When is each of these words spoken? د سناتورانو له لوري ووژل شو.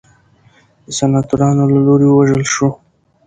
د 0.85 0.87
سناتورانو 0.97 1.63
له 1.73 1.79
لوري 1.87 2.07
ووژل 2.09 2.43
شو. 2.53 2.69